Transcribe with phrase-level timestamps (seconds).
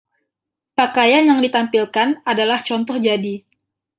[0.77, 3.35] Pakaian yang ditampilkan adalah contoh jadi.